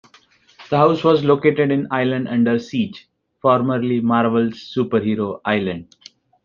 The 0.71 0.77
house 0.77 1.03
was 1.03 1.23
located 1.23 1.69
in 1.69 1.85
"Island 1.91 2.27
under 2.27 2.57
Siege", 2.57 3.07
formerly 3.39 3.99
Marvel's 4.01 4.55
superhero 4.75 5.39
island. 5.45 5.95